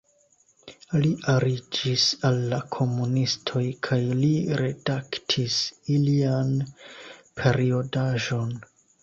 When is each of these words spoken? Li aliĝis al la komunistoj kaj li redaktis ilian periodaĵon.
Li 1.01 1.09
aliĝis 1.33 2.05
al 2.29 2.39
la 2.53 2.59
komunistoj 2.75 3.61
kaj 3.89 3.99
li 4.23 4.31
redaktis 4.63 5.59
ilian 5.99 6.51
periodaĵon. 7.45 8.59